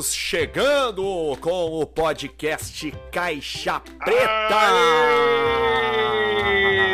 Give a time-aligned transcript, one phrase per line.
[0.00, 4.56] Estamos chegando com o podcast Caixa Preta.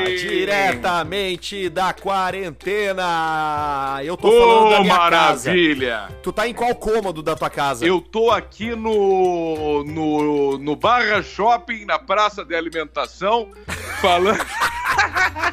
[0.03, 0.17] Aê!
[0.17, 4.01] Diretamente da quarentena.
[4.03, 5.51] Eu tô Ô, falando da minha casa.
[5.51, 6.09] maravilha!
[6.21, 7.87] Tu tá em qual cômodo da tua casa?
[7.87, 13.53] Eu tô aqui no, no, no Barra Shopping, na praça de alimentação,
[14.03, 14.45] falando.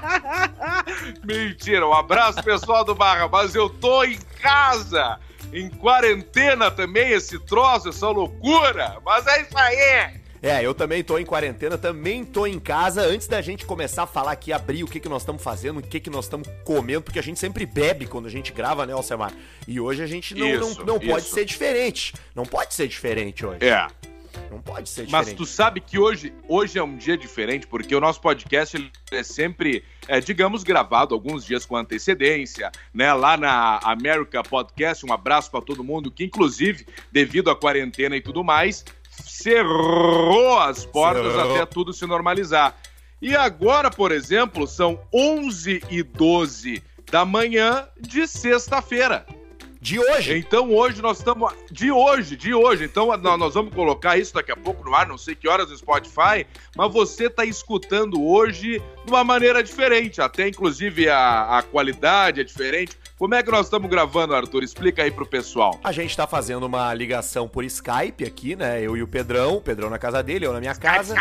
[1.23, 5.19] Mentira, um abraço pessoal do Barra, mas eu tô em casa,
[5.53, 8.97] em quarentena também, esse troço, essa loucura.
[9.05, 10.23] Mas é isso aí!
[10.41, 13.01] É, eu também tô em quarentena, também tô em casa.
[13.01, 15.81] Antes da gente começar a falar aqui, abrir o que, que nós estamos fazendo, o
[15.81, 18.91] que, que nós estamos comendo, porque a gente sempre bebe quando a gente grava, né,
[18.91, 19.31] Alcemar?
[19.65, 22.13] E hoje a gente não, Isso, não, não pode ser diferente.
[22.35, 23.63] Não pode ser diferente hoje.
[23.63, 23.87] É.
[24.49, 25.37] Não pode ser Mas diferente.
[25.37, 29.23] tu sabe que hoje, hoje é um dia diferente, porque o nosso podcast ele é
[29.23, 33.13] sempre, é, digamos, gravado alguns dias com antecedência, né?
[33.13, 38.21] Lá na America Podcast, um abraço para todo mundo, que inclusive, devido à quarentena e
[38.21, 41.55] tudo mais, cerrou as portas Cerrou.
[41.55, 42.75] até tudo se normalizar.
[43.21, 49.25] E agora, por exemplo, são 11 e 12 da manhã de sexta-feira.
[49.83, 50.37] De hoje.
[50.37, 51.53] Então hoje nós estamos.
[51.69, 52.85] De hoje, de hoje.
[52.85, 55.69] Então nó- nós vamos colocar isso daqui a pouco no ar, não sei que horas
[55.69, 60.21] no Spotify, mas você está escutando hoje de uma maneira diferente.
[60.21, 62.97] Até inclusive a, a qualidade é diferente.
[63.17, 64.63] Como é que nós estamos gravando, Arthur?
[64.63, 65.79] Explica aí pro pessoal.
[65.83, 68.81] A gente tá fazendo uma ligação por Skype aqui, né?
[68.81, 71.13] Eu e o Pedrão, o Pedrão na casa dele, eu na minha casa.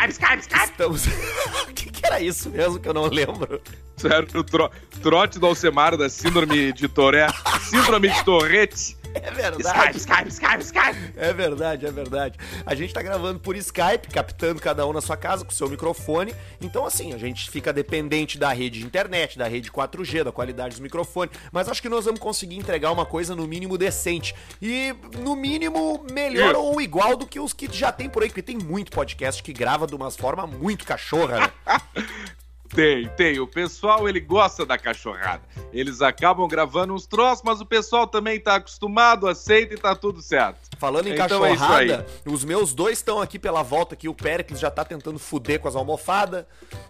[0.64, 1.06] Estamos.
[1.68, 3.60] O que, que era isso mesmo que eu não lembro?
[3.96, 4.44] Certo?
[4.44, 4.70] Tro-
[5.02, 7.26] trote do Alcemar da síndrome de Toré.
[7.62, 8.96] Síndrome de Torrete.
[9.14, 9.98] É verdade.
[9.98, 11.12] Skype, Skype, Skype.
[11.16, 12.38] É verdade, é verdade.
[12.64, 16.34] A gente tá gravando por Skype, captando cada um na sua casa com seu microfone.
[16.60, 20.70] Então, assim, a gente fica dependente da rede de internet, da rede 4G, da qualidade
[20.70, 21.36] dos microfones.
[21.50, 24.34] Mas acho que nós vamos conseguir entregar uma coisa no mínimo decente.
[24.60, 26.60] E, no mínimo, melhor Isso.
[26.60, 29.52] ou igual do que os que já tem por aí, porque tem muito podcast que
[29.52, 31.52] grava de umas formas muito cachorra, né?
[32.74, 33.38] Tem, tem.
[33.38, 35.42] O pessoal, ele gosta da cachorrada.
[35.72, 40.22] Eles acabam gravando uns troços, mas o pessoal também tá acostumado, aceita e tá tudo
[40.22, 40.58] certo.
[40.78, 44.08] Falando em Então é cachorrada, os meus dois estão aqui pela volta aqui.
[44.08, 46.44] O Péricles já tá tentando fuder com as almofadas.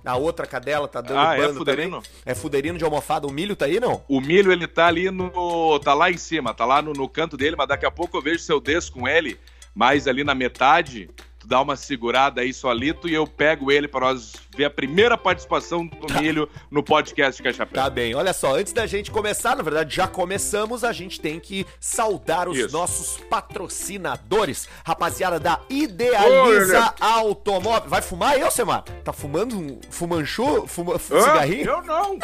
[0.04, 1.96] A outra cadela tá dando Ah, é fuderino?
[2.02, 2.10] também.
[2.24, 3.26] É fuderino de almofada.
[3.26, 4.02] O milho tá aí, não?
[4.08, 5.78] O milho, ele tá ali no.
[5.80, 8.22] tá lá em cima, tá lá no, no canto dele, mas daqui a pouco eu
[8.22, 9.38] vejo se eu desço com ele,
[9.74, 11.10] mais ali na metade.
[11.42, 15.18] Tu dá uma segurada aí solito e eu pego ele para nós ver a primeira
[15.18, 17.82] participação do milho no podcast Caixa Preta.
[17.82, 18.14] Tá bem.
[18.14, 22.48] Olha só, antes da gente começar, na verdade já começamos, a gente tem que saudar
[22.48, 22.72] os Isso.
[22.72, 24.68] nossos patrocinadores.
[24.86, 27.90] Rapaziada da Idealiza Automóvel.
[27.90, 28.82] Vai fumar ô Semar?
[29.02, 30.68] Tá fumando um fumanchu?
[30.68, 30.98] Fuma, Hã?
[30.98, 31.66] cigarrinho?
[31.68, 32.18] Eu não.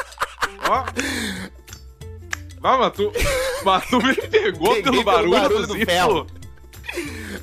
[0.68, 0.84] Ó.
[2.62, 3.12] Ah, mas tu,
[3.64, 5.86] mas tu me pegou Peguei pelo pelo barulho, barulho do do zíper.
[5.86, 6.26] ferro.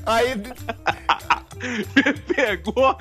[0.06, 0.42] Aí,
[1.96, 2.98] me pegou,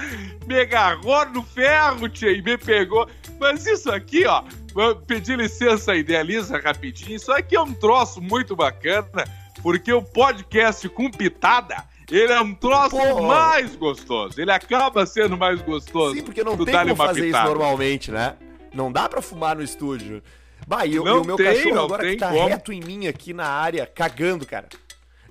[0.47, 3.09] me agarrou no ferro, tia, e me pegou.
[3.41, 4.43] Mas isso aqui, ó,
[4.73, 7.17] vou pedir licença, idealiza rapidinho.
[7.17, 9.25] Isso aqui é um troço muito bacana,
[9.63, 11.85] porque o podcast com pitada.
[12.11, 13.23] Ele é um troço Porra.
[13.27, 14.39] mais gostoso.
[14.41, 16.15] Ele acaba sendo mais gostoso.
[16.15, 17.49] sim, porque não tem como fazer isso pitada.
[17.49, 18.35] normalmente, né?
[18.75, 20.23] Não dá pra fumar no estúdio.
[20.67, 22.47] Bah, e, eu- Não e o meu tem, cachorro agora que tá como.
[22.47, 24.69] reto em mim aqui na área, cagando, cara.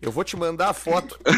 [0.01, 1.17] Eu vou te mandar a foto.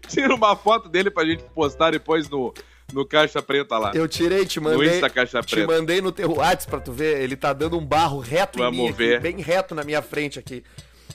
[0.08, 2.52] Tira uma foto dele pra gente postar depois no,
[2.92, 3.92] no Caixa Preta lá.
[3.94, 4.94] Eu tirei, te no mandei.
[4.96, 5.72] Insta Caixa Te Preta.
[5.72, 7.20] mandei no teu WhatsApp pra tu ver.
[7.20, 9.20] Ele tá dando um barro reto Vamos em mim, aqui, ver.
[9.20, 10.62] bem reto na minha frente aqui.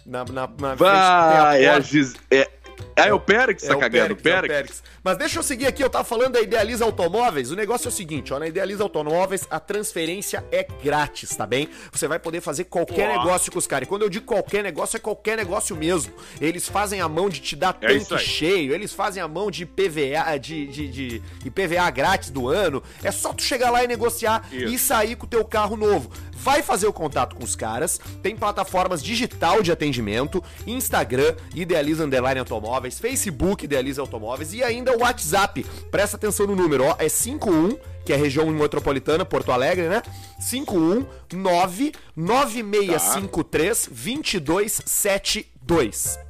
[0.05, 1.79] Na, na, na Vai, frente é, a.
[1.79, 2.13] Gis...
[2.31, 2.49] é,
[2.95, 4.15] é o Périx que É tá o cagando.
[4.15, 4.83] Périx, é o Périx.
[5.03, 7.51] Mas deixa eu seguir aqui, eu tava falando da Idealiza Automóveis.
[7.51, 11.69] O negócio é o seguinte, ó, na Idealiza Automóveis a transferência é grátis, tá bem?
[11.91, 13.17] Você vai poder fazer qualquer Ó.
[13.17, 13.87] negócio com os caras.
[13.87, 16.13] E quando eu digo qualquer negócio, é qualquer negócio mesmo.
[16.41, 19.65] Eles fazem a mão de te dar É tanque cheio, eles fazem a mão de
[19.65, 22.83] PVA, de, de, de, IPVA grátis do ano.
[23.03, 24.65] É só tu chegar lá e negociar Isso.
[24.73, 26.11] e sair com o teu carro novo.
[26.41, 32.39] Vai fazer o contato com os caras, tem plataformas digital de atendimento, Instagram, Idealiza Underline
[32.39, 35.63] Automóveis, Facebook, Idealiza Automóveis e ainda o WhatsApp.
[35.91, 40.01] Presta atenção no número, ó, é 51, que é região metropolitana, Porto Alegre, né?
[40.49, 46.28] 519 9653 2272.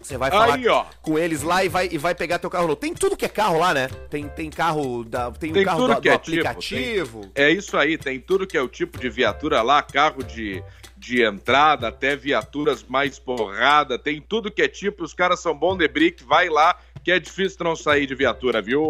[0.00, 0.64] Você vai falar Aí,
[1.02, 2.76] com eles lá e vai, e vai pegar teu carro novo.
[2.76, 3.88] Tem tudo que é carro lá, né?
[4.08, 7.30] Tem, tem carro da, tem, Tem um carro tudo do, que é tipo, aplicativo.
[7.34, 10.62] É isso aí, tem tudo que é o tipo de viatura lá, carro de,
[10.96, 15.76] de entrada, até viaturas mais porrada, tem tudo que é tipo, os caras são bom
[15.76, 18.82] de brick, vai lá, que é difícil não sair de viatura, viu,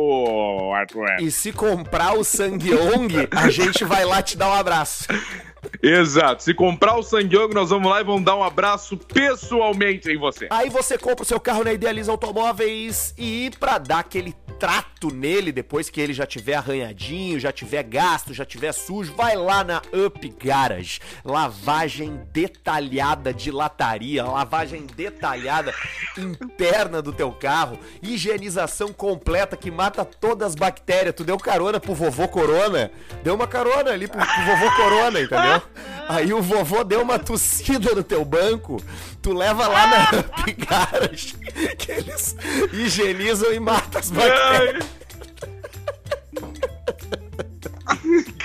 [0.74, 1.06] Arthur?
[1.20, 5.06] E se comprar o Sangyong, a gente vai lá te dar um abraço.
[5.82, 6.42] Exato.
[6.42, 10.46] Se comprar o Sangyong, nós vamos lá e vamos dar um abraço pessoalmente em você.
[10.50, 15.50] Aí você compra o seu carro na Idealiza Automóveis e pra dar aquele trato nele
[15.50, 19.80] depois que ele já tiver arranhadinho, já tiver gasto, já tiver sujo, vai lá na
[20.06, 21.00] Up Garage.
[21.24, 25.72] Lavagem detalhada de lataria, lavagem detalhada
[26.18, 31.14] interna do teu carro, higienização completa que mata todas as bactérias.
[31.14, 32.90] Tu deu carona pro vovô Corona?
[33.24, 35.62] Deu uma carona ali pro, pro vovô Corona, entendeu?
[36.08, 38.82] Aí o vovô deu uma tossida no teu banco,
[39.22, 41.34] tu leva lá na Up Garage,
[41.78, 42.34] que eles
[42.72, 44.86] higienizam e matam as bactérias.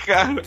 [0.06, 0.44] Cara.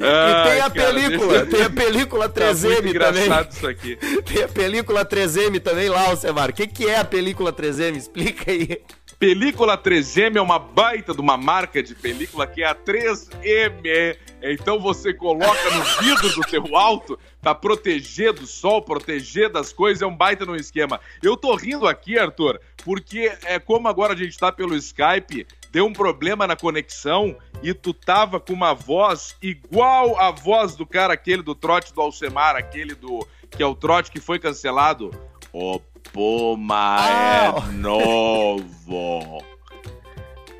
[0.00, 3.48] E, e tem a película, tem a película 3M tá também.
[3.50, 3.96] isso aqui.
[4.24, 6.50] Tem a película 3M também lá, Alcemar.
[6.50, 7.96] O que, que é a película 3M?
[7.96, 8.80] Explica aí.
[9.18, 14.16] Película 3M é uma baita de uma marca de película que é a 3M.
[14.42, 20.00] Então você coloca no vidro do teu alto pra proteger do sol, proteger das coisas,
[20.00, 20.98] é um baita no esquema.
[21.22, 25.86] Eu tô rindo aqui, Arthur, porque é como agora a gente tá pelo Skype, deu
[25.86, 31.14] um problema na conexão e tu tava com uma voz igual a voz do cara
[31.14, 35.10] aquele do trote do Alcemar, aquele do que é o trote que foi cancelado.
[35.52, 35.80] O
[36.12, 37.54] Puma Ah.
[37.68, 39.44] é novo.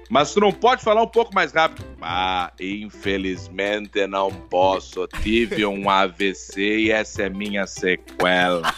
[0.09, 1.85] Mas tu não pode falar um pouco mais rápido.
[2.03, 5.07] Ah, infelizmente não posso.
[5.23, 8.75] Tive um AVC e essa é minha sequela.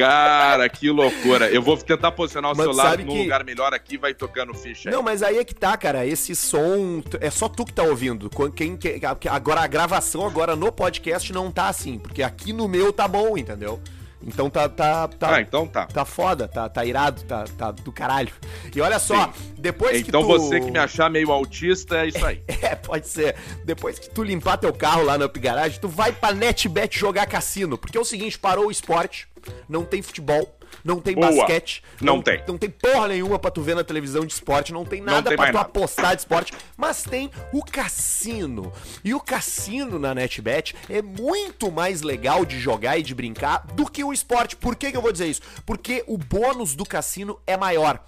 [0.00, 1.50] Cara, que loucura.
[1.50, 4.88] Eu vou tentar posicionar o Mas celular num que- lugar melhor aqui vai tocando ficha
[4.88, 4.94] aí.
[4.94, 6.06] Não, mas aí é que tá, cara.
[6.06, 7.02] Esse som.
[7.20, 8.30] É só tu que tá ouvindo.
[8.54, 9.00] Quem, quem-
[9.30, 11.98] agora a gravação agora no podcast não tá assim.
[11.98, 13.80] Porque aqui no meu tá bom, entendeu?
[14.22, 14.68] Então tá.
[14.68, 15.86] tá, tá Ah, então tá.
[15.86, 18.30] Tá foda, tá, tá irado, tá, tá do caralho.
[18.74, 20.26] E olha só, depois que Então tu...
[20.28, 22.42] você que me achar meio autista, é isso aí.
[22.60, 23.34] É, pode ser.
[23.64, 27.24] Depois que tu limpar teu carro lá no Up Garage, tu vai pra NetBet jogar
[27.26, 27.78] cassino.
[27.78, 29.26] Porque é o seguinte, parou o esporte,
[29.68, 31.26] não tem futebol, não tem Boa.
[31.30, 31.82] basquete.
[32.00, 32.42] Não tem.
[32.46, 35.36] Não tem porra nenhuma pra tu ver na televisão de esporte, não tem nada tem
[35.36, 35.66] pra tu nada.
[35.66, 36.52] apostar de esporte.
[36.76, 38.72] Mas tem o cassino.
[39.04, 43.90] E o cassino na NetBet é muito mais legal de jogar e de brincar do
[43.90, 44.56] que o esporte.
[44.56, 45.42] Por que, que eu vou dizer isso?
[45.66, 48.02] Porque o bônus do cassino é maior.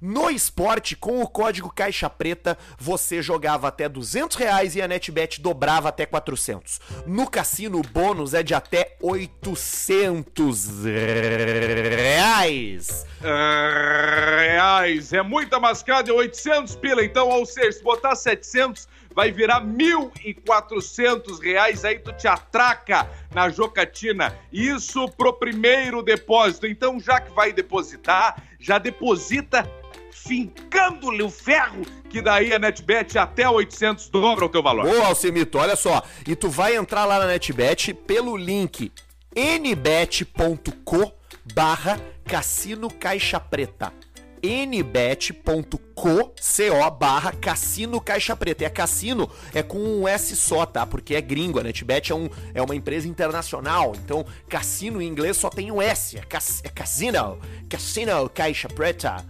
[0.00, 5.40] No esporte, com o código Caixa Preta, você jogava até 200 reais e a NetBet
[5.40, 6.80] dobrava até 400.
[7.06, 10.84] No cassino, o bônus é de até 800
[11.96, 13.06] reais.
[14.38, 15.12] Reais.
[15.12, 17.04] É muita mascada, é 800 pila.
[17.04, 21.84] Então, ou seja, se botar 700, vai virar 1.400 reais.
[21.86, 24.38] Aí tu te atraca na jocatina.
[24.52, 26.66] Isso pro primeiro depósito.
[26.66, 29.66] Então, já que vai depositar, já deposita
[30.26, 34.86] fincando-lhe o ferro, que daí a NetBet até 800 dobra o teu valor.
[34.86, 36.02] Ô, Alcemito, olha só.
[36.26, 38.92] E tu vai entrar lá na NetBet pelo link
[39.34, 41.12] nbet.co
[41.54, 43.92] barra cassino caixa preta
[44.42, 48.64] nbet.co co barra cassino caixa preta.
[48.64, 50.86] E a cassino é com um S só, tá?
[50.86, 53.94] Porque é gringo, a NetBet é, um, é uma empresa internacional.
[53.96, 56.18] Então, cassino em inglês só tem um S.
[56.18, 56.68] É, cas, é.
[56.68, 59.24] Cassino caixa preta.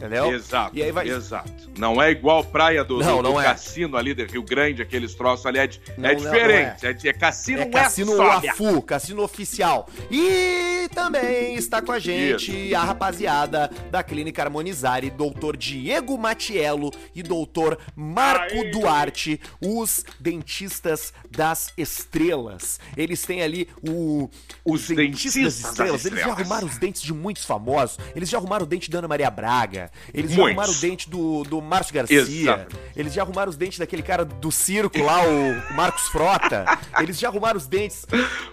[0.00, 0.32] Entendeu?
[0.32, 1.52] Exato, aí vai, exato.
[1.76, 3.44] Não é igual praia do, Não, do, não do é.
[3.44, 6.86] cassino ali de Rio Grande, aqueles troços ali, é, Não, é não, diferente.
[6.86, 8.52] É, é cassino, É Cassino Westfália.
[8.52, 9.86] Afu, Cassino Oficial.
[10.10, 17.22] E também está com a gente a rapaziada da Clínica Harmonizare, doutor Diego Matiello e
[17.22, 18.70] doutor Marco Aê.
[18.70, 22.80] Duarte, os dentistas das estrelas.
[22.96, 24.30] Eles têm ali o,
[24.64, 26.06] Os dentistas das estrelas.
[26.06, 27.98] Eles já arrumaram os dentes de muitos famosos.
[28.16, 29.89] Eles já arrumaram o dente da Ana Maria Braga.
[30.14, 30.58] Eles já Muitos.
[30.58, 32.20] arrumaram o dente do, do Márcio Garcia.
[32.20, 32.76] Exatamente.
[32.96, 36.64] Eles já arrumaram os dentes daquele cara do circo lá, o, Marcos Frota.
[37.00, 38.06] Eles já arrumaram os dentes.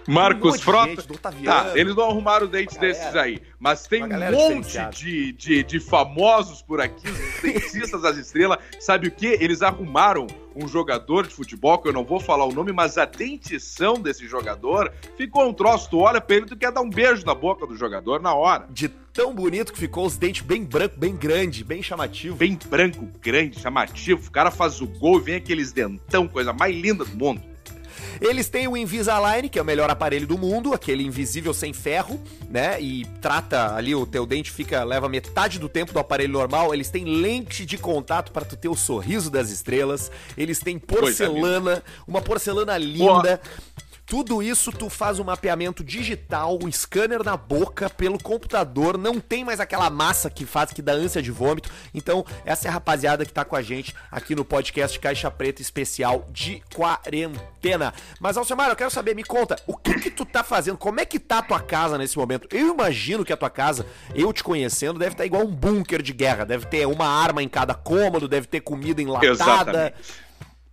[0.08, 0.88] Um Marcos de Frota.
[0.90, 1.70] gente, do Otaviano.
[1.70, 3.40] Tá, eles não arrumaram os dentes desses aí.
[3.58, 8.58] Mas tem um monte de, de, de famosos por aqui, os dentistas das estrelas.
[8.78, 9.26] Sabe o que?
[9.26, 13.04] Eles arrumaram um jogador de futebol, que eu não vou falar o nome, mas a
[13.04, 15.90] dentição desse jogador ficou um troço.
[15.90, 18.66] Tu olha pra ele, tu quer dar um beijo na boca do jogador na hora.
[18.70, 22.36] De tão bonito que ficou os dentes bem branco, bem grande, bem chamativo.
[22.36, 24.28] Bem branco, grande, chamativo.
[24.28, 27.42] O cara faz o gol e vem aqueles dentão, coisa mais linda do mundo.
[28.20, 32.20] Eles têm o Invisalign, que é o melhor aparelho do mundo, aquele invisível sem ferro,
[32.48, 32.80] né?
[32.80, 36.74] E trata ali o teu dente fica leva metade do tempo do aparelho normal.
[36.74, 40.10] Eles têm lente de contato para tu ter o sorriso das estrelas.
[40.36, 43.40] Eles têm porcelana, uma porcelana linda.
[44.08, 49.44] Tudo isso tu faz um mapeamento digital, um scanner na boca, pelo computador, não tem
[49.44, 51.70] mais aquela massa que faz que dá ânsia de vômito.
[51.92, 55.60] Então, essa é a rapaziada que tá com a gente aqui no podcast Caixa Preta
[55.60, 57.92] especial de quarentena.
[58.18, 60.78] Mas Alcemar, eu quero saber, me conta, o que que tu tá fazendo?
[60.78, 62.48] Como é que tá a tua casa nesse momento?
[62.50, 63.84] Eu imagino que a tua casa,
[64.14, 67.42] eu te conhecendo, deve estar tá igual um bunker de guerra, deve ter uma arma
[67.42, 69.32] em cada cômodo, deve ter comida enlatada.
[69.32, 70.27] Exatamente.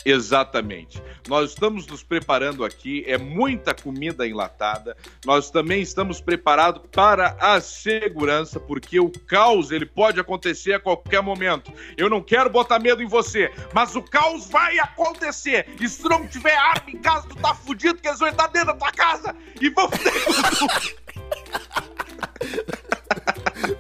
[0.06, 1.02] Exatamente.
[1.28, 4.96] Nós estamos nos preparando aqui, é muita comida enlatada.
[5.26, 11.24] Nós também estamos preparados para a segurança, porque o caos ele pode acontecer a qualquer
[11.24, 11.74] momento.
[11.98, 15.68] Eu não quero botar medo em você, mas o caos vai acontecer.
[15.82, 18.48] E se tu não tiver arma em casa, tu tá fudido, que eles vão entrar
[18.48, 19.90] dentro da tua casa e vão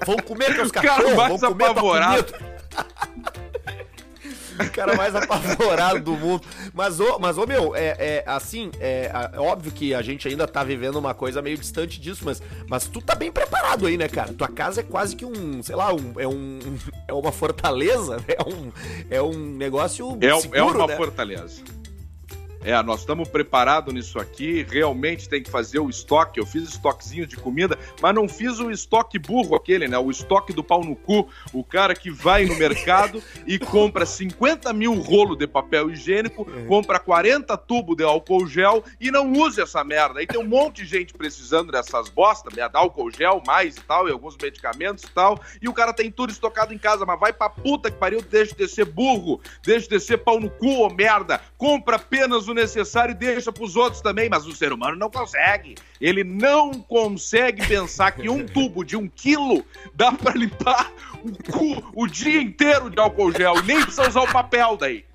[0.06, 2.55] Vão comer teus cachorros, vão comer apavorado.
[4.60, 6.46] O cara mais apavorado do mundo.
[6.74, 10.48] Mas, ô, mas, ô meu, é, é assim, é, é, óbvio que a gente ainda
[10.48, 14.08] tá vivendo uma coisa meio distante disso, mas, mas tu tá bem preparado aí, né,
[14.08, 14.34] cara?
[14.34, 16.60] Tua casa é quase que um, sei lá, um, é um.
[17.08, 18.24] É uma fortaleza, né?
[18.30, 18.72] é um,
[19.12, 20.18] é um negócio.
[20.20, 20.98] É, seguro, é uma né?
[20.98, 21.62] fortaleza.
[22.66, 24.66] É, nós estamos preparados nisso aqui.
[24.68, 26.40] Realmente tem que fazer o estoque.
[26.40, 30.00] Eu fiz estoquezinho de comida, mas não fiz o estoque burro aquele, né?
[30.00, 31.30] O estoque do pau no cu.
[31.54, 36.66] O cara que vai no mercado e compra 50 mil rolos de papel higiênico, é.
[36.66, 40.20] compra 40 tubos de álcool gel e não usa essa merda.
[40.20, 42.68] Aí tem um monte de gente precisando dessas bosta, né?
[42.74, 45.40] álcool gel mais e tal, e alguns medicamentos e tal.
[45.62, 48.56] E o cara tem tudo estocado em casa, mas vai pra puta que pariu, deixa
[48.56, 51.40] de ser burro, deixa de ser pau no cu, ô merda.
[51.60, 55.10] Compra apenas o necessário e deixa para os outros também, mas o ser humano não
[55.10, 55.76] consegue.
[56.02, 60.92] Ele não consegue pensar que um tubo de um quilo dá para limpar
[61.24, 63.62] o cu o dia inteiro de álcool gel.
[63.64, 65.06] Nem precisa usar o papel daí.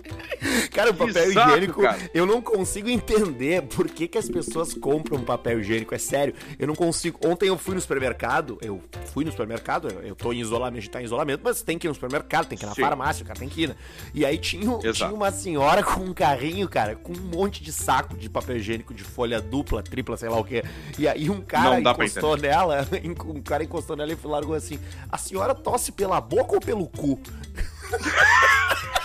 [0.72, 2.10] Cara, o papel saco, higiênico, cara.
[2.14, 5.94] eu não consigo entender por que, que as pessoas compram papel higiênico.
[5.94, 7.18] É sério, eu não consigo.
[7.24, 8.80] Ontem eu fui no supermercado, eu
[9.12, 11.86] fui no supermercado, eu tô em isolamento, a gente tá em isolamento, mas tem que
[11.86, 12.82] ir no supermercado, tem que ir na Sim.
[12.82, 13.76] farmácia, o cara tem que ir, né?
[14.14, 18.16] E aí tinha, tinha uma senhora com um carrinho, cara, com um monte de saco
[18.16, 20.64] de papel higiênico de folha dupla, tripla, sei lá o quê.
[20.98, 22.86] E aí um cara encostou nela,
[23.26, 24.78] um cara encostou nela e largou assim:
[25.10, 27.20] a senhora tosse pela boca ou pelo cu?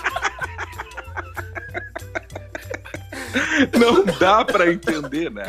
[3.78, 5.44] Não dá pra entender, né?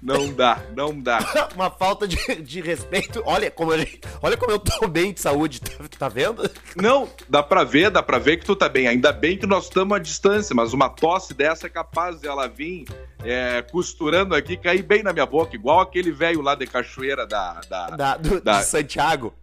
[0.00, 1.18] Não dá, não dá.
[1.54, 3.20] Uma falta de, de respeito.
[3.26, 3.84] Olha como, eu,
[4.22, 6.48] olha como eu tô bem de saúde, tá, tá, vendo?
[6.76, 8.86] Não, dá pra ver, dá pra ver que tu tá bem.
[8.86, 12.46] Ainda bem que nós estamos à distância, mas uma tosse dessa é capaz de ela
[12.46, 12.84] vir
[13.24, 17.60] é, costurando aqui, cair bem na minha boca, igual aquele velho lá de Cachoeira da.
[17.68, 18.62] Da, da, do, da...
[18.62, 19.34] Santiago.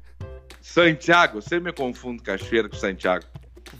[0.62, 3.25] Santiago, você me confunde Cachoeira com Santiago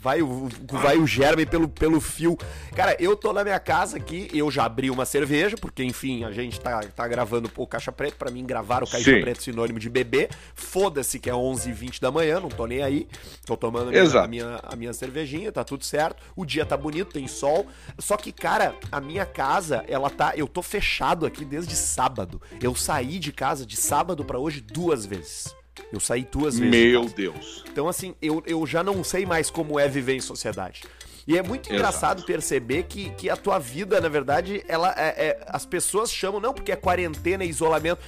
[0.00, 2.36] vai o, vai o germe pelo, pelo fio.
[2.74, 6.30] Cara, eu tô na minha casa aqui, eu já abri uma cerveja, porque enfim, a
[6.30, 9.20] gente tá, tá gravando o Caixa Preto, para mim gravar o Caixa Sim.
[9.20, 10.28] Preto sinônimo de bebê.
[10.54, 13.08] Foda-se que é 11h20 da manhã, não tô nem aí.
[13.44, 16.22] Tô tomando a minha, a minha, a minha cervejinha, tá tudo certo.
[16.34, 17.66] O dia tá bonito, tem sol.
[17.98, 20.32] Só que, cara, a minha casa, ela tá.
[20.36, 22.40] Eu tô fechado aqui desde sábado.
[22.60, 25.54] Eu saí de casa de sábado para hoje duas vezes.
[25.92, 26.74] Eu saí duas vezes.
[26.74, 27.64] Meu Deus.
[27.70, 30.82] Então, assim, eu, eu já não sei mais como é viver em sociedade.
[31.26, 32.26] E é muito engraçado Exato.
[32.26, 36.54] perceber que, que a tua vida, na verdade, ela é, é, as pessoas chamam, não
[36.54, 38.00] porque é quarentena e isolamento.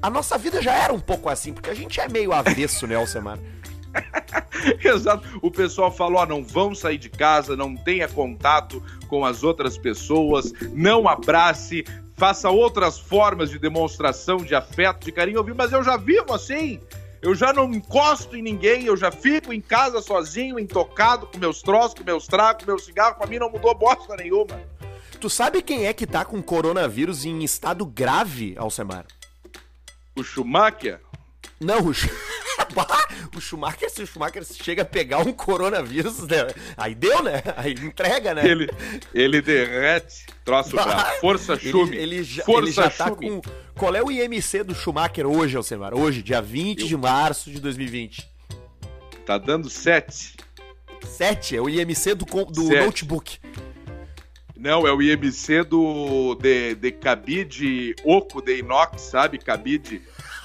[0.00, 2.94] A nossa vida já era um pouco assim, porque a gente é meio avesso, né,
[2.94, 3.38] Alcemar?
[4.82, 5.38] Exato.
[5.42, 9.76] O pessoal falou: ó, não vão sair de casa, não tenha contato com as outras
[9.76, 11.84] pessoas, não abrace,
[12.16, 15.44] faça outras formas de demonstração de afeto, de carinho.
[15.54, 16.80] Mas eu já vivo assim
[17.22, 21.62] eu já não encosto em ninguém, eu já fico em casa sozinho, intocado, com meus
[21.62, 24.60] troços, com meus tragos, com meu cigarro, pra mim não mudou bosta nenhuma.
[25.20, 29.06] Tu sabe quem é que tá com coronavírus em estado grave, Alcemar?
[30.16, 31.00] O Schumacher?
[31.60, 31.92] Não, o,
[33.36, 36.48] o Schumacher, se o Schumacher chega a pegar um coronavírus, né?
[36.76, 37.40] aí deu, né?
[37.56, 38.44] Aí entrega, né?
[38.44, 38.68] Ele,
[39.14, 41.96] ele derrete, troço pra força Schumi.
[41.96, 43.40] Ele, ele, já, força ele já tá com...
[43.76, 45.94] Qual é o IMC do Schumacher hoje, Alcemar?
[45.94, 46.86] Hoje, dia 20 Eu...
[46.86, 48.28] de março de 2020.
[49.26, 50.36] Tá dando 7.
[51.04, 51.56] 7?
[51.56, 53.38] É o IMC do, do notebook.
[54.56, 59.38] Não, é o IMC do de, de cabide oco de inox, sabe?
[59.38, 60.00] Cabide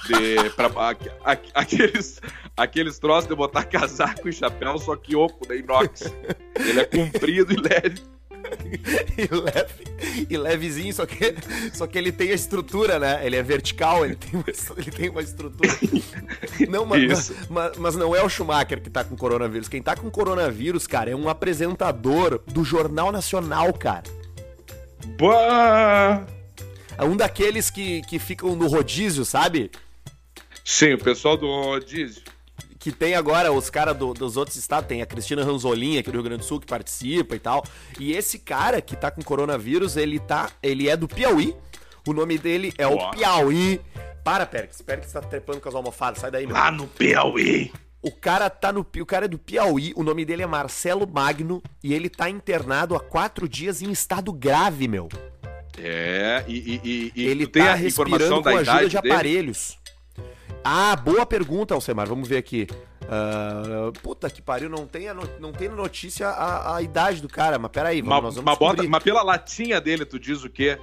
[0.06, 2.20] de, pra, a, a, aqueles,
[2.56, 6.12] aqueles troços de botar casaco e chapéu, só que oco da inox.
[6.58, 8.02] Ele é comprido e leve.
[9.16, 9.88] e leve
[10.30, 11.34] e levezinho, só que,
[11.72, 13.24] só que ele tem a estrutura, né?
[13.24, 14.44] Ele é vertical, ele tem uma,
[14.76, 15.70] ele tem uma estrutura.
[16.68, 19.68] Não, mas, mas, mas, não é o Schumacher que tá com coronavírus.
[19.68, 24.04] Quem tá com coronavírus, cara, é um apresentador do Jornal Nacional, cara.
[25.18, 26.26] Bah!
[27.04, 29.70] um daqueles que, que ficam no rodízio, sabe?
[30.64, 32.22] Sim, o pessoal do rodízio.
[32.88, 36.14] Que tem agora os caras do, dos outros estados, tem a Cristina Ranzolin aqui do
[36.14, 37.62] Rio Grande do Sul que participa e tal.
[38.00, 40.50] E esse cara que tá com coronavírus, ele tá.
[40.62, 41.54] Ele é do Piauí.
[42.06, 43.08] O nome dele é Boa.
[43.08, 43.78] o Piauí.
[44.24, 44.80] Para, Périx.
[44.80, 46.18] Périx tá trepando com as almofadas.
[46.18, 46.56] Sai daí, meu.
[46.56, 47.70] Lá no Piauí.
[48.00, 51.62] O cara tá no o cara é do Piauí, o nome dele é Marcelo Magno
[51.84, 55.10] e ele tá internado há quatro dias em estado grave, meu.
[55.76, 59.12] É, e, e, e- ele tá a respirando com a ajuda de dele?
[59.12, 59.76] aparelhos.
[60.64, 62.06] Ah, boa pergunta, Alcemar.
[62.06, 62.66] Vamos ver aqui.
[63.10, 65.06] Ah, puta que pariu, não tem,
[65.40, 68.82] não tem notícia a, a idade do cara, mas peraí, vamos, Mas, nós vamos bota-
[68.88, 70.78] mas pela latinha dele, tu diz o quê?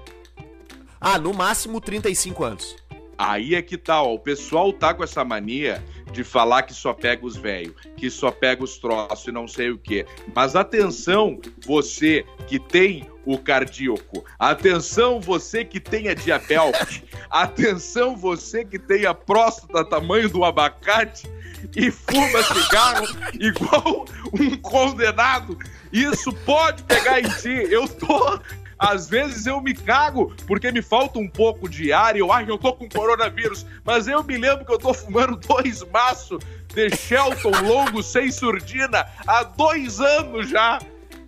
[0.99, 2.75] Ah, no máximo 35 anos.
[3.17, 4.13] Aí é que tá, ó.
[4.13, 5.83] O pessoal tá com essa mania
[6.15, 9.69] de falar que só pega os velhos, que só pega os troços e não sei
[9.69, 10.05] o quê.
[10.33, 14.23] Mas atenção, você que tem o cardíaco.
[14.39, 17.03] Atenção, você que tem a diabetes.
[17.29, 21.27] Atenção, você que tem a próstata tamanho do abacate
[21.75, 23.07] e fuma cigarro
[23.37, 25.57] igual um condenado.
[25.91, 27.67] Isso pode pegar em ti.
[27.69, 28.39] Eu tô.
[28.77, 32.45] Às vezes eu me cago porque me falta um pouco de ar e eu acho
[32.45, 33.65] que eu tô com coronavírus.
[33.83, 39.05] Mas eu me lembro que eu tô fumando dois maços de Shelton longo sem surdina
[39.25, 40.79] há dois anos já.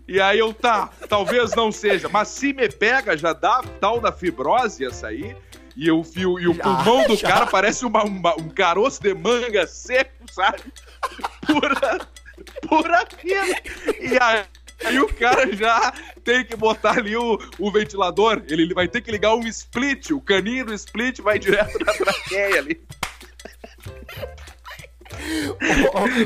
[0.08, 2.08] E aí eu tá, talvez não seja.
[2.10, 5.36] Mas se me pega, já dá tal da fibrose essa aí.
[5.75, 7.27] E, eu, fio, e o Já, pulmão do já.
[7.30, 10.60] cara parece uma- uma- um caroço de manga seco, sabe?
[11.46, 12.00] Pura,
[12.68, 13.62] pura vida.
[14.00, 14.44] E aí,
[14.84, 15.93] aí o cara já
[16.24, 18.43] tem que botar ali o, o ventilador.
[18.50, 20.12] Ele vai ter que ligar um split.
[20.12, 22.81] O caninho do split vai direto na traqueia ali.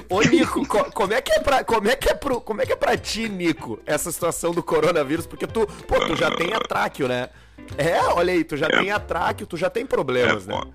[0.10, 2.42] Ô, ô, ô, Nico, co- como é que é pra, como é que é pro,
[2.42, 5.26] como é que é pra ti, Nico, essa situação do coronavírus?
[5.28, 7.30] Porque tu, pô, tu já tem atráqueo, né?
[7.78, 10.56] É, olha aí, tu já tem atráqueo, tu já tem problemas, né?
[10.56, 10.68] É, pô.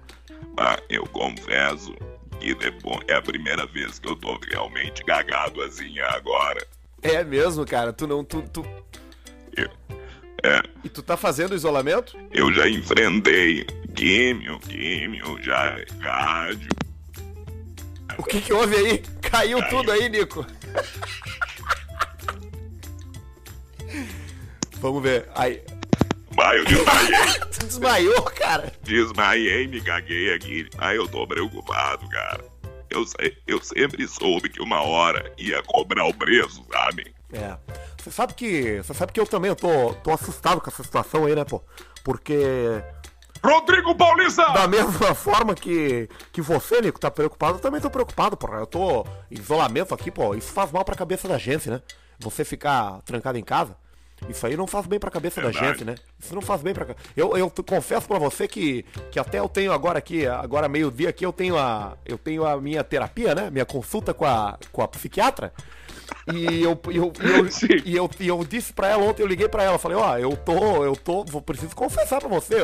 [0.57, 1.95] Mas eu confesso
[2.41, 6.65] que depois é a primeira vez que eu tô realmente cagado assim agora.
[7.03, 8.65] É mesmo, cara, tu não, tu, tu...
[9.57, 9.71] Eu,
[10.43, 12.17] é, E tu tá fazendo isolamento?
[12.33, 16.69] eu já enfrentei químio, químio, já rádio.
[18.19, 18.99] O que que houve aí?
[19.21, 20.47] Caiu tudo aí, Nico.
[24.81, 25.29] Vamos ver.
[25.35, 25.63] Aí,
[26.31, 28.73] Vai, eu desmaiei, tu desmaiou, cara.
[28.83, 30.69] desmaiei, me caguei aqui.
[30.77, 32.45] Aí eu tô preocupado, cara.
[32.91, 33.05] Eu,
[33.47, 37.15] eu sempre soube que uma hora ia cobrar o preço, sabe?
[37.33, 37.57] É.
[37.99, 38.79] Você sabe que.
[38.79, 41.63] Você sabe que eu também eu tô, tô assustado com essa situação aí, né, pô?
[42.05, 42.39] Porque.
[43.45, 44.45] Rodrigo Paulista!
[44.53, 48.59] Da mesma forma que, que você, Nico, tá preocupado, eu também tô preocupado, porra.
[48.59, 50.35] Eu tô em isolamento aqui, pô.
[50.35, 51.83] Isso faz mal pra cabeça da gente, né?
[52.19, 53.77] Você ficar trancado em casa.
[54.29, 55.79] Isso aí não faz bem pra cabeça da Verdade.
[55.79, 55.95] gente, né?
[56.19, 56.95] Isso não faz bem pra.
[57.17, 61.25] Eu, eu confesso pra você que, que até eu tenho agora aqui, agora meio-dia aqui,
[61.25, 61.97] eu tenho a.
[62.05, 63.51] Eu tenho a minha terapia, né?
[63.51, 65.53] Minha consulta com a, com a psiquiatra.
[66.33, 67.49] E eu, eu, eu,
[67.85, 70.37] e eu, e eu disse pra ela ontem, eu liguei pra ela, falei, ó, eu
[70.37, 72.55] tô, eu tô, vou preciso confessar pra você,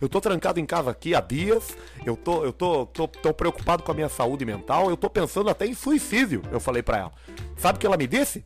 [0.00, 3.82] eu tô trancado em casa aqui há dias, eu tô, eu tô, tô, tô preocupado
[3.82, 7.12] com a minha saúde mental, eu tô pensando até em suicídio, eu falei pra ela.
[7.56, 8.44] Sabe o que ela me disse?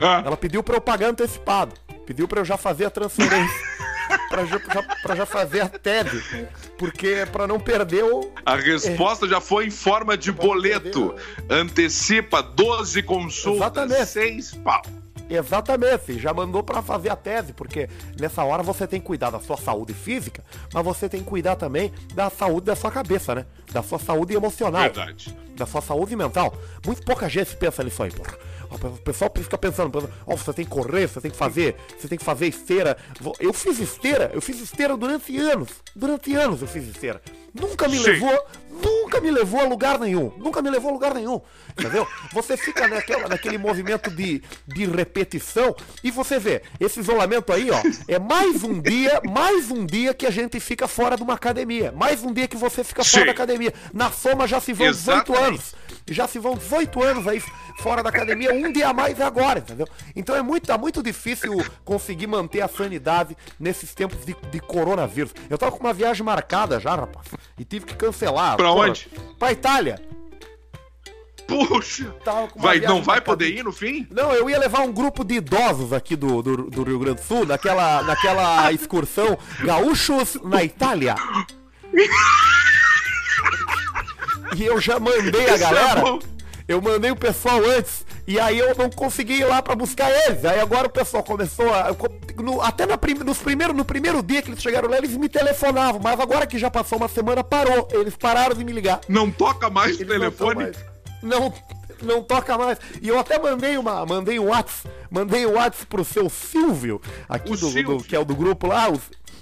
[0.00, 1.74] Ah, Ela pediu pra eu pagar antecipado,
[2.06, 3.54] pediu pra eu já fazer a transferência,
[4.30, 4.58] pra, já,
[5.02, 8.32] pra já fazer a TED, porque pra não perder o...
[8.44, 11.14] a resposta já foi em forma de boleto.
[11.48, 14.06] Antecipa 12 consultas, Exatamente.
[14.06, 14.82] 6 pau.
[15.30, 17.88] Exatamente, já mandou pra fazer a tese, porque
[18.18, 20.42] nessa hora você tem que cuidar da sua saúde física,
[20.74, 23.46] mas você tem que cuidar também da saúde da sua cabeça, né?
[23.72, 25.36] Da sua saúde emocional, Verdade.
[25.56, 26.52] da sua saúde mental.
[26.84, 28.36] Muito pouca gente pensa nisso aí, porra.
[28.70, 32.16] O pessoal fica pensando, ó, você tem que correr, você tem que fazer, você tem
[32.16, 32.96] que fazer esteira.
[33.40, 35.70] Eu fiz esteira, eu fiz esteira durante anos.
[35.94, 37.20] Durante anos eu fiz esteira.
[37.52, 38.04] Nunca me Sim.
[38.04, 38.46] levou,
[39.10, 40.32] nunca me levou a lugar nenhum.
[40.38, 41.40] Nunca me levou a lugar nenhum.
[41.76, 42.06] Entendeu?
[42.32, 47.82] Você fica naquela, naquele movimento de, de repetição e você vê, esse isolamento aí, ó,
[48.06, 51.92] é mais um dia, mais um dia que a gente fica fora de uma academia.
[51.92, 53.26] Mais um dia que você fica fora Sim.
[53.26, 53.74] da academia.
[53.92, 55.48] Na soma já se vão 18 Exatamente.
[55.48, 55.74] anos.
[56.10, 57.42] Já se vão 18 anos aí
[57.78, 59.86] fora da academia, um dia a mais é agora, entendeu?
[60.14, 65.32] Então é muito, tá muito difícil conseguir manter a sanidade nesses tempos de, de coronavírus.
[65.48, 67.26] Eu tava com uma viagem marcada já, rapaz,
[67.58, 68.56] e tive que cancelar.
[68.56, 69.08] Pra Porra, onde?
[69.38, 70.00] Pra Itália.
[71.46, 72.14] Puxa!
[72.54, 74.06] Vai, não vai poder ir no fim?
[74.10, 77.26] Não, eu ia levar um grupo de idosos aqui do, do, do Rio Grande do
[77.26, 81.16] Sul, naquela, naquela excursão Gaúchos na Itália.
[84.56, 86.02] E eu já mandei a é galera.
[86.68, 90.44] Eu mandei o pessoal antes E aí eu não consegui ir lá pra buscar eles.
[90.44, 91.88] Aí agora o pessoal começou a.
[92.40, 95.28] no- até na prim- nos primeiro, no primeiro dia que eles chegaram lá, eles me
[95.28, 96.00] telefonavam.
[96.02, 97.88] Mas agora que já passou uma semana, parou.
[97.92, 99.00] Eles pararam de me ligar.
[99.08, 100.54] Não toca mais o Eles não tão telefone.
[100.64, 100.76] mais-
[101.22, 101.52] Não,
[102.02, 102.78] não toca mais.
[103.02, 107.52] E eu até mandei uma, mandei um WhatsApp, mandei um WhatsApp pro seu Silvio, aqui
[107.52, 107.98] O do, do- Silvio.
[108.04, 108.88] que é o do grupo lá,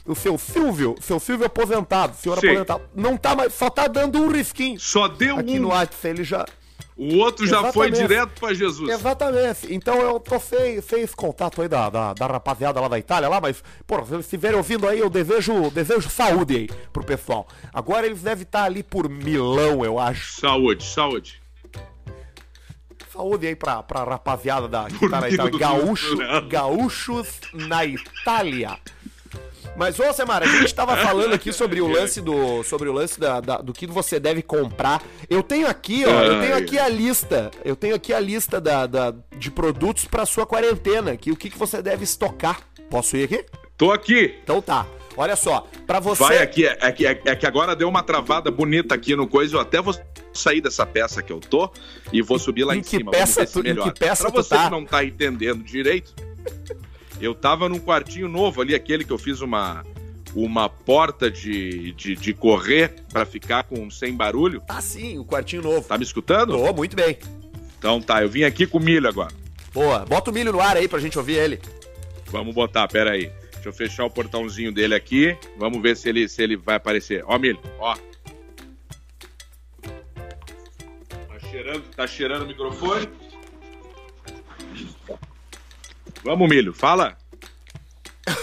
[0.09, 2.49] o, seu Silvio, seu Silvio aposentado, senhor Sim.
[2.49, 2.83] aposentado.
[2.95, 4.79] Não tá mais, só tá dando um risquinho.
[4.81, 5.63] Só deu Aqui um.
[5.63, 6.45] no WhatsApp, ele já.
[6.97, 8.09] O outro já foi Exatamente.
[8.09, 8.91] direto pra Jesus.
[8.91, 9.73] Exatamente.
[9.73, 13.29] Então eu tô sem, sem esse contato aí da, da, da rapaziada lá da Itália,
[13.29, 17.47] lá, mas, pô, se estiverem ouvindo aí, eu desejo, desejo saúde aí pro pessoal.
[17.73, 20.41] Agora eles devem estar ali por Milão, eu acho.
[20.41, 21.41] Saúde, saúde.
[23.13, 25.59] Saúde aí pra, pra rapaziada da, que tá na Itália.
[25.59, 26.41] Gaúcho, né?
[26.49, 28.77] gaúchos na Itália.
[29.79, 32.63] Mas, ô, Semara, a gente tava falando aqui sobre o lance do.
[32.65, 35.01] Sobre o lance da, da- do que você deve comprar.
[35.31, 36.23] Eu tenho aqui, ó.
[36.25, 37.51] Eu tenho aqui a lista.
[37.65, 41.17] Eu tenho aqui a lista da, da- de produtos pra sua quarentena.
[41.17, 42.61] Que o que, que você deve estocar.
[42.91, 43.45] Posso ir aqui?
[43.77, 44.35] Tô aqui.
[44.43, 44.85] Então tá.
[45.17, 46.23] Olha só, pra você.
[46.25, 46.67] Vai aqui.
[46.67, 49.57] É que, é, é que agora deu uma travada bonita aqui no coisa.
[49.57, 49.95] Eu até vou
[50.33, 51.71] sair dessa peça que eu tô
[52.13, 53.11] e vou subir lá Em em, que cima.
[53.13, 54.65] peça Vamos ver se tu- em que peça pra você tá?
[54.65, 56.13] que não tá entendendo direito,
[57.21, 59.85] eu tava num quartinho novo ali, aquele que eu fiz uma,
[60.35, 64.63] uma porta de, de, de correr pra ficar com sem barulho.
[64.69, 65.87] Ah, sim, o quartinho novo.
[65.87, 66.53] Tá me escutando?
[66.53, 67.19] Tô, muito bem.
[67.79, 69.33] Então tá, eu vim aqui com milho agora.
[69.73, 70.05] Boa.
[70.05, 71.61] Bota o milho no ar aí pra gente ouvir ele.
[72.27, 73.31] Vamos botar, pera aí.
[73.53, 75.37] Deixa eu fechar o portãozinho dele aqui.
[75.57, 77.25] Vamos ver se ele, se ele vai aparecer.
[77.27, 77.97] Ó, milho, ó.
[81.09, 83.09] Tá cheirando, tá cheirando o microfone.
[86.23, 87.17] Vamos, milho, fala.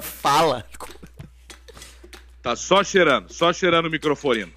[0.00, 0.64] Fala.
[2.42, 4.52] Tá só cheirando, só cheirando o microfone.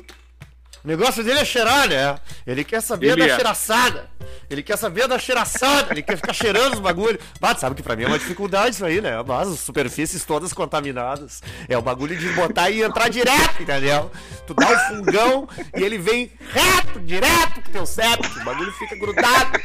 [0.84, 2.18] O negócio dele é cheirar, né?
[2.46, 3.36] Ele quer saber Ele da é.
[3.36, 4.10] cheiraçada.
[4.50, 5.94] Ele quer saber da cheiraçada.
[5.94, 7.18] Ele quer ficar cheirando os bagulho.
[7.40, 9.12] Mas sabe que pra mim é uma dificuldade isso aí, né?
[9.26, 11.42] Mas as superfícies todas contaminadas.
[11.70, 14.12] É o bagulho de botar e entrar direto, entendeu?
[14.46, 18.40] Tu dá um fungão e ele vem reto, direto pro teu septo.
[18.42, 19.62] O bagulho fica grudado.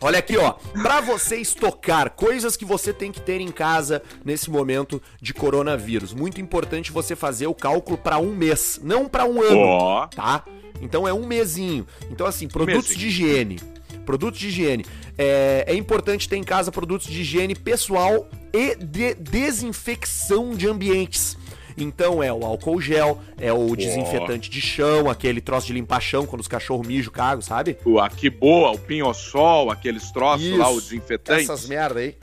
[0.00, 0.52] Olha aqui, ó.
[0.82, 6.12] Pra você estocar coisas que você tem que ter em casa nesse momento de coronavírus.
[6.12, 10.06] Muito importante você fazer o cálculo pra um mês, não pra um ano Ó.
[10.06, 10.44] tá?
[10.80, 11.86] Então é um mesinho.
[12.10, 12.98] Então, assim, produtos mesinho.
[12.98, 13.60] de higiene.
[14.06, 14.86] Produtos de higiene.
[15.18, 21.36] É, é importante ter em casa produtos de higiene pessoal e de desinfecção de ambientes.
[21.78, 26.26] Então é o álcool gel, é o desinfetante de chão, aquele troço de limpar chão
[26.26, 27.76] quando os cachorros mijam, cagam, sabe?
[27.84, 31.42] O aqui boa, o pinho-sol, aqueles troços lá, o desinfetante.
[31.42, 32.16] Essas merda aí.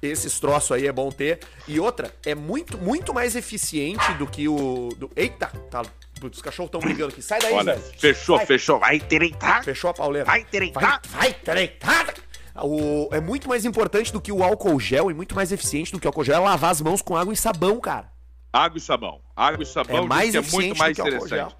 [0.00, 1.40] Esses troços aí é bom ter.
[1.66, 4.90] E outra, é muito, muito mais eficiente do que o.
[4.96, 5.48] do- Eita!
[5.70, 5.82] Tá,
[6.22, 7.20] os cachorros estão brigando aqui.
[7.20, 7.92] Sai daí, Olha, velho.
[7.98, 8.46] fechou, Vai.
[8.46, 8.78] fechou.
[8.78, 9.64] Vai direitar.
[9.64, 10.24] Fechou a pauleira.
[10.26, 11.00] Vai direitar.
[11.08, 12.14] Vai, vai direitar.
[12.62, 15.98] O, é muito mais importante do que o álcool gel e muito mais eficiente do
[16.00, 18.10] que o álcool gel é lavar as mãos com água e sabão, cara.
[18.52, 19.20] Água e sabão.
[19.36, 21.54] Água e sabão É mais é muito mais interessante.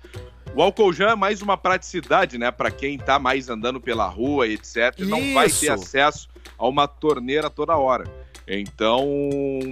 [0.54, 2.50] O álcool gel é mais uma praticidade, né?
[2.50, 4.94] Pra quem tá mais andando pela rua etc.
[4.98, 5.60] e Não vai Isso.
[5.60, 8.04] ter acesso a uma torneira toda hora.
[8.50, 9.06] Então,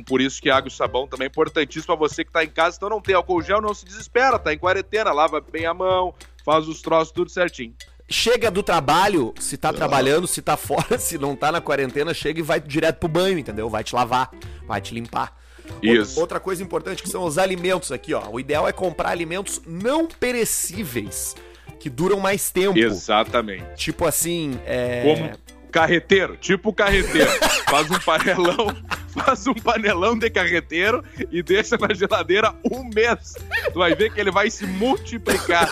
[0.07, 2.77] por isso que água e sabão também é importantíssimo pra você que tá em casa.
[2.77, 6.15] Então não tem álcool gel, não se desespera, tá em quarentena, lava bem a mão,
[6.45, 7.75] faz os troços tudo certinho.
[8.09, 12.39] Chega do trabalho, se tá trabalhando, se tá fora, se não tá na quarentena, chega
[12.39, 13.71] e vai direto pro banho, entendeu?
[13.71, 14.31] Vai te lavar,
[14.67, 15.35] vai te limpar.
[15.75, 16.21] Outra- Isso.
[16.21, 18.29] Outra coisa importante que são os alimentos aqui, ó.
[18.31, 21.35] O ideal é comprar alimentos não perecíveis,
[21.79, 22.79] que duram mais tempo.
[22.79, 23.65] Exatamente.
[23.77, 25.03] Tipo assim, é.
[25.03, 25.31] Como
[25.71, 27.31] carreteiro, tipo carreteiro.
[27.69, 28.75] faz um panelão,
[29.13, 33.35] faz um panelão de carreteiro e deixa na geladeira um mês.
[33.73, 35.69] Tu vai ver que ele vai se multiplicar.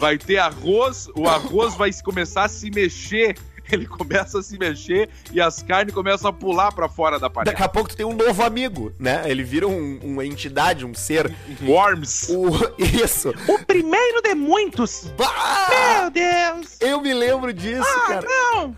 [0.00, 3.36] Vai ter arroz, o arroz vai começar a se mexer.
[3.72, 7.34] Ele começa a se mexer e as carnes começam a pular pra fora da Daqui
[7.50, 7.64] panela.
[7.64, 9.22] a pouco tu tem um novo amigo, né?
[9.26, 11.32] Ele vira um- uma entidade, um ser.
[11.66, 12.28] Worms.
[12.30, 12.50] O...
[12.78, 13.30] Isso.
[13.48, 15.10] O primeiro de muitos.
[15.16, 15.68] Bah!
[16.02, 16.76] Meu Deus!
[16.80, 18.26] Eu me lembro disso, cara.
[18.28, 18.76] Não!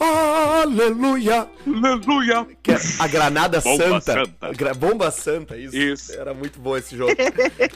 [0.00, 1.48] Aleluia!
[1.66, 2.46] Aleluia.
[2.62, 4.12] Que é a Granada Bomba Santa.
[4.24, 4.52] Santa.
[4.54, 5.76] Gra- Bomba Santa, isso.
[5.76, 6.12] Isso.
[6.12, 7.12] Era muito bom esse jogo.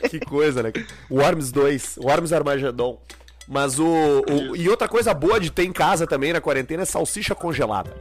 [0.08, 0.72] que coisa, né?
[1.10, 3.00] Worms 2, Worms Armageddon.
[3.48, 6.86] Mas o, o- E outra coisa boa de ter em casa também na quarentena é
[6.86, 7.94] salsicha congelada.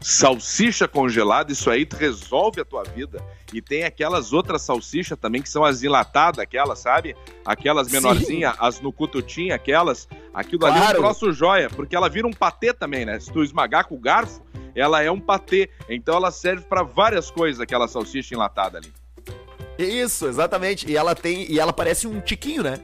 [0.00, 3.20] Salsicha congelada, isso aí resolve a tua vida.
[3.52, 7.16] E tem aquelas outras salsichas também que são as enlatadas, aquelas, sabe?
[7.44, 7.94] Aquelas Sim.
[7.94, 10.06] menorzinhas, as no cututinha, aquelas.
[10.32, 10.98] Aquilo ali é Claro.
[10.98, 13.18] um troço joia, porque ela vira um patê também, né?
[13.18, 14.40] Se tu esmagar com o garfo,
[14.74, 15.70] ela é um patê.
[15.88, 18.92] Então ela serve pra várias coisas, aquela salsicha enlatada ali.
[19.78, 20.88] Isso, exatamente.
[20.90, 21.50] E ela tem.
[21.50, 22.78] E ela parece um tiquinho, né?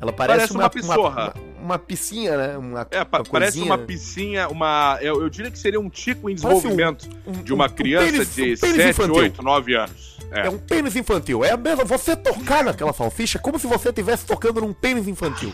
[0.00, 1.32] Ela parece, Parece uma pissorra.
[1.36, 2.56] Uma, uma piscinha, né?
[2.56, 3.64] Uma, É, uma parece coisinha.
[3.66, 4.98] uma piscinha, uma.
[5.02, 7.70] Eu, eu diria que seria um tico em Parece um- desenvolvimento um- de uma um-
[7.70, 9.14] criança pênis- de um pênis 7, infantil.
[9.14, 10.16] 8, 9 anos.
[10.32, 10.46] É.
[10.46, 11.44] É um pênis infantil.
[11.44, 15.52] É mesmo você tocar naquela salsicha como se você estivesse tocando num pênis infantil.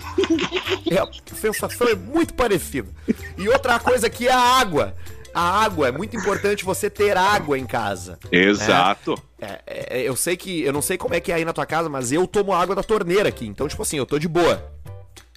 [0.90, 2.88] É, a sensação é muito parecida.
[3.36, 4.94] E outra coisa que é a água.
[5.34, 8.18] A água, é muito importante você ter água em casa.
[8.30, 9.14] Exato.
[9.40, 10.62] É, é, eu sei que.
[10.62, 12.74] Eu não sei como é que é aí na tua casa, mas eu tomo água
[12.76, 13.46] da torneira aqui.
[13.46, 14.62] Então, tipo assim, eu tô de boa.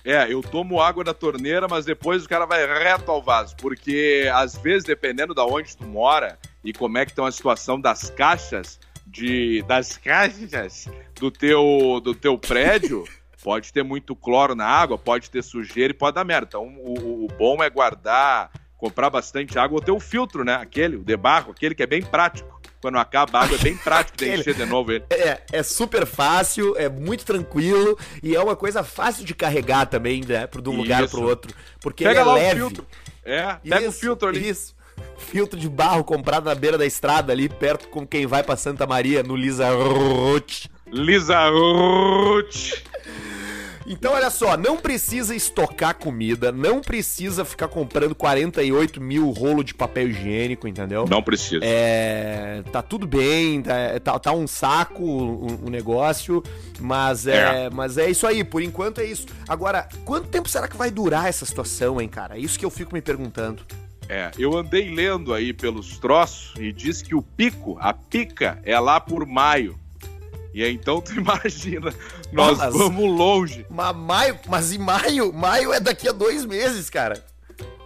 [0.06, 3.56] É, eu tomo água da torneira, mas depois o cara vai reto ao vaso.
[3.58, 7.82] Porque, às vezes, dependendo da onde tu mora e como é que estão a situação
[7.82, 10.88] das caixas, de das caixas
[11.20, 13.04] do teu, do teu prédio,
[13.44, 16.48] pode ter muito cloro na água, pode ter sujeira e pode dar merda.
[16.50, 20.54] Então, o, o- o bom é guardar, comprar bastante água, ou ter o filtro, né?
[20.56, 22.62] Aquele, o de barro, aquele que é bem prático.
[22.86, 25.04] Quando acaba a água, é bem prático de encher de novo ele.
[25.10, 30.22] É, é super fácil, é muito tranquilo e é uma coisa fácil de carregar também,
[30.24, 30.48] né?
[30.48, 31.52] De um lugar pro outro.
[31.82, 32.62] Porque Pega ele é lá leve.
[32.62, 32.88] o filtro.
[33.24, 34.48] É, pega o Isso, filtro ali.
[34.48, 34.76] Isso.
[35.18, 38.86] Filtro de barro comprado na beira da estrada ali, perto com quem vai pra Santa
[38.86, 40.68] Maria, no Lisa Roth.
[40.86, 41.50] Lisa.
[43.88, 49.74] Então, olha só, não precisa estocar comida, não precisa ficar comprando 48 mil rolo de
[49.76, 51.06] papel higiênico, entendeu?
[51.08, 51.60] Não precisa.
[51.64, 56.42] É, tá tudo bem, tá, tá- tá um saco o, o negócio,
[56.80, 59.28] mas é, mas é isso aí, por enquanto é isso.
[59.48, 62.38] Agora, quanto tempo será que vai durar essa situação, hein, cara?
[62.38, 63.64] É isso que eu fico me perguntando.
[64.10, 68.80] É, eu andei lendo aí pelos troços e diz que o pico, a pica, é
[68.80, 69.80] lá por maio.
[70.56, 71.94] E aí, então tu imagina,
[72.32, 73.66] nós mas- vamos longe.
[73.70, 77.22] Mas maio, mas em maio, maio é daqui a dois meses, cara.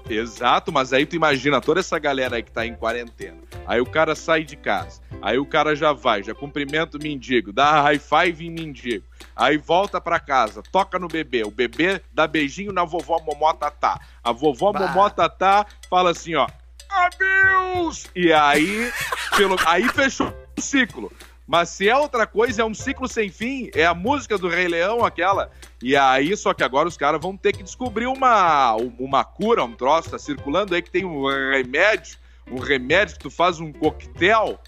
[0.08, 3.38] Exato, mas aí tu imagina toda essa galera aí que tá em quarentena.
[3.66, 5.02] Aí o cara sai de casa.
[5.20, 9.04] Aí o cara já vai, já cumprimenta o mendigo, dá high five em mendigo.
[9.36, 11.44] Aí volta pra casa, toca no bebê.
[11.44, 14.00] O bebê dá beijinho na vovó Momó Tatá.
[14.24, 14.80] A vovó Bah.
[14.80, 16.48] Momó Tatá fala assim, ó.
[16.90, 18.08] Adeus!
[18.16, 18.92] E aí,
[19.38, 21.12] pelo, aí fechou o ciclo.
[21.50, 23.72] Mas se é outra coisa, é um ciclo sem fim.
[23.74, 25.50] É a música do Rei Leão, aquela.
[25.82, 29.74] E aí, só que agora os caras vão ter que descobrir uma, uma cura, um
[29.74, 32.20] troço, tá circulando aí que tem um remédio,
[32.52, 34.60] um remédio que tu faz um coquetel.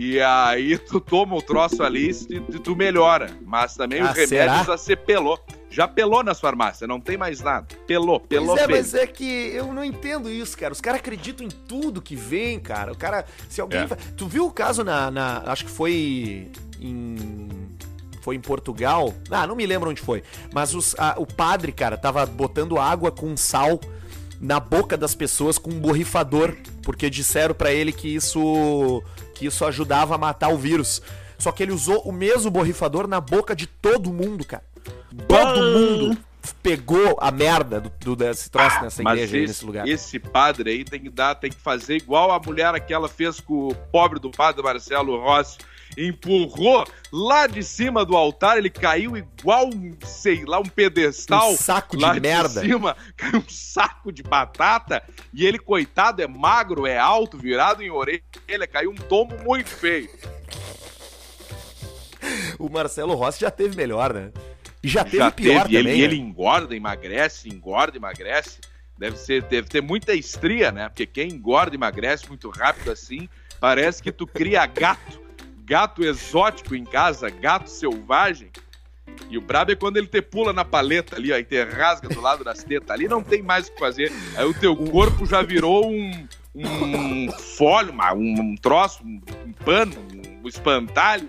[0.00, 3.36] E aí tu toma o troço ali e tu, melhora.
[3.44, 4.62] Mas também Ah, o remédio será?
[4.62, 5.38] já se pelou.
[5.68, 7.66] Já pelou nas farmácias, não tem mais nada.
[7.86, 10.72] Pelou, pelou Pois é, mas é que eu não entendo isso, cara.
[10.72, 12.92] Os caras acreditam em tudo que vem, cara.
[12.92, 13.80] O cara, se alguém.
[13.80, 13.86] É.
[14.16, 16.48] Tu viu o caso na, na- Acho que foi
[16.80, 17.48] em.
[18.22, 19.12] Foi em Portugal.
[19.30, 20.22] Ah, não me lembro onde foi.
[20.54, 23.78] Mas os- a- o padre, cara, tava botando água com sal
[24.40, 26.54] na boca das pessoas com um borrifador.
[26.82, 29.02] Porque disseram pra ele que isso.
[29.34, 31.00] que isso ajudava a matar o vírus.
[31.38, 34.64] Só que ele usou o mesmo borrifador na boca de todo mundo, cara.
[35.28, 36.18] Todo mundo
[36.62, 39.86] pegou a merda do, do- desse troço nessa Mas igreja aí, esse, nesse lugar.
[39.88, 43.68] esse padre aí tem que dar, tem que fazer igual a mulher aquela fez com
[43.68, 45.58] o pobre do padre Marcelo Rossi.
[45.98, 51.52] Empurrou lá de cima do altar, ele caiu igual um, sei lá, um pedestal.
[51.52, 52.60] Um saco de merda.
[52.60, 55.02] cima, caiu um saco de batata.
[55.34, 60.08] E ele, coitado, é magro, é alto, virado em orelha, caiu um tombo muito feio.
[62.58, 64.30] O Marcelo Rossi já teve melhor, né?
[64.82, 65.98] E já teve Já pior teve, ele, também.
[65.98, 66.04] e né?
[66.04, 68.60] ele engorda, emagrece, engorda, emagrece.
[68.96, 70.88] Deve, ser, deve ter muita estria, né?
[70.88, 73.28] Porque quem engorda, emagrece muito rápido assim,
[73.60, 75.27] parece que tu cria gato.
[75.68, 78.50] Gato exótico em casa, gato selvagem.
[79.30, 82.08] E o brabo é quando ele te pula na paleta ali, ó, e te rasga
[82.08, 84.12] do lado das tetas ali, não tem mais o que fazer.
[84.36, 87.30] Aí o teu corpo já virou um, um
[88.14, 89.94] um, um troço, um, um pano,
[90.42, 91.28] um espantalho.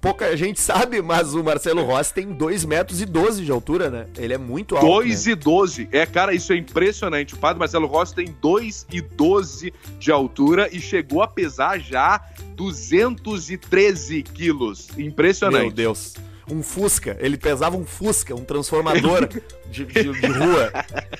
[0.00, 4.06] Pouca gente sabe, mas o Marcelo Rossi tem 2 metros e 12 de altura, né?
[4.16, 4.86] Ele é muito alto.
[4.86, 5.32] 2 né?
[5.32, 5.88] e 12.
[5.92, 7.34] É, cara, isso é impressionante.
[7.34, 12.20] O padre Marcelo Rossi tem 2 e 12 de altura e chegou a pesar já
[12.54, 14.88] 213 quilos.
[14.96, 15.74] Meu Impressionante.
[15.74, 16.14] Deus.
[16.50, 17.16] Um Fusca.
[17.20, 19.28] Ele pesava um Fusca, um transformador
[19.70, 20.72] de, de- de rua,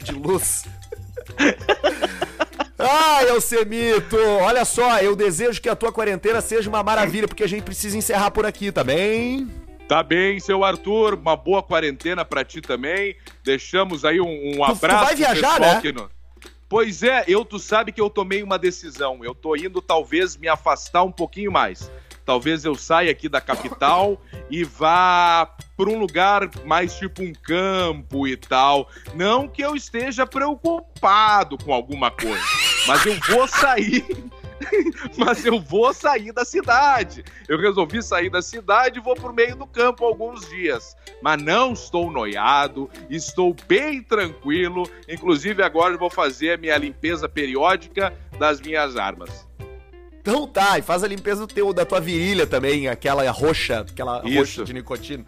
[0.02, 0.64] de luz.
[2.80, 7.48] Ai, Alcemito, olha só, eu desejo que a tua quarentena seja uma maravilha, porque a
[7.48, 9.48] gente precisa encerrar por aqui, tá bem?
[9.86, 11.14] Tá bem, seu Arthur.
[11.14, 13.16] Uma boa quarentena pra ti também.
[13.44, 14.80] Deixamos aí um, um tu abraço.
[15.04, 15.80] vai pro viajar, né?
[15.94, 16.08] não-
[16.68, 19.18] Pois é, eu tu sabe que eu tomei uma decisão.
[19.24, 21.90] Eu tô indo talvez me afastar um pouquinho mais.
[22.24, 28.28] Talvez eu saia aqui da capital e vá para um lugar mais tipo um campo
[28.28, 28.88] e tal.
[29.16, 32.40] Não que eu esteja preocupado com alguma coisa,
[32.90, 34.04] mas eu vou sair.
[35.16, 37.24] mas eu vou sair da cidade.
[37.48, 40.96] Eu resolvi sair da cidade e vou pro meio do campo alguns dias.
[41.22, 44.90] Mas não estou noiado, estou bem tranquilo.
[45.08, 49.46] Inclusive, agora eu vou fazer a minha limpeza periódica das minhas armas.
[50.20, 54.20] Então tá, e faz a limpeza do teu, da tua virilha também, aquela roxa, aquela
[54.24, 54.38] Isso.
[54.38, 55.24] roxa de nicotina.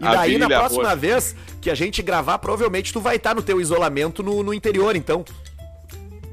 [0.00, 0.96] E A daí, na próxima roxa.
[0.96, 4.96] vez que a gente gravar, provavelmente tu vai estar no teu isolamento no, no interior,
[4.96, 5.24] então.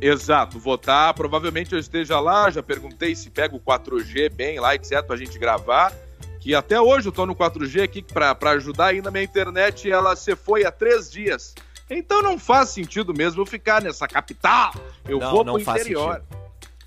[0.01, 1.13] Exato, votar.
[1.13, 2.49] Provavelmente eu esteja lá.
[2.49, 5.93] Já perguntei se pega o 4G bem lá, etc., pra gente gravar.
[6.39, 9.89] Que até hoje eu tô no 4G aqui pra, pra ajudar ainda a minha internet.
[9.91, 11.55] Ela se foi há três dias.
[11.89, 14.73] Então não faz sentido mesmo eu ficar nessa capital.
[15.07, 16.15] Eu Não, vou pro faz interior.
[16.15, 16.36] sentido.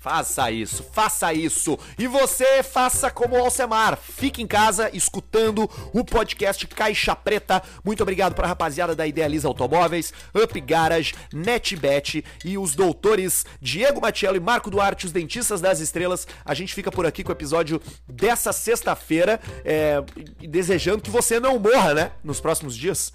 [0.01, 1.77] Faça isso, faça isso.
[1.99, 3.95] E você faça como o Alcemar.
[3.95, 7.61] Fique em casa escutando o podcast Caixa Preta.
[7.85, 14.01] Muito obrigado para a rapaziada da Idealiza Automóveis, Up Garage, NetBet e os doutores Diego
[14.01, 16.27] Matiello e Marco Duarte, os dentistas das estrelas.
[16.43, 20.03] A gente fica por aqui com o episódio dessa sexta-feira, é,
[20.39, 22.11] desejando que você não morra, né?
[22.23, 23.13] Nos próximos dias.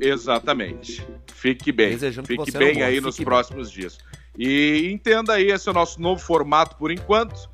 [0.00, 1.06] Exatamente.
[1.34, 1.90] Fique bem.
[1.90, 3.34] Desejando que Fique bem aí nos fique bem.
[3.34, 3.98] próximos dias.
[4.38, 7.48] E entenda aí, esse é o nosso novo formato por enquanto.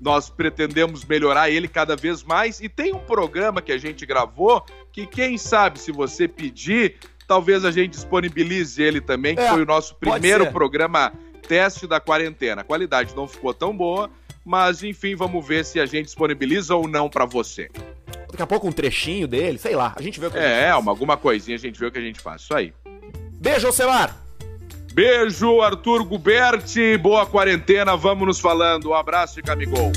[0.00, 2.60] Nós pretendemos melhorar ele cada vez mais.
[2.60, 6.96] E tem um programa que a gente gravou que, quem sabe, se você pedir,
[7.28, 11.12] talvez a gente disponibilize ele também, que É, foi o nosso primeiro programa
[11.46, 12.62] teste da quarentena.
[12.62, 14.08] A qualidade não ficou tão boa,
[14.44, 17.68] mas enfim, vamos ver se a gente disponibiliza ou não para você.
[18.30, 19.92] Daqui a pouco um trechinho dele, sei lá.
[19.96, 20.86] A gente vê o que a gente É, faz.
[20.86, 22.42] alguma coisinha a gente vê o que a gente faz.
[22.42, 22.72] Isso aí.
[23.34, 24.16] Beijo, Alcemar!
[25.00, 26.98] Beijo, Arthur Guberti.
[26.98, 27.96] Boa quarentena.
[27.96, 28.90] Vamos nos falando.
[28.90, 29.90] Um abraço de Camigol.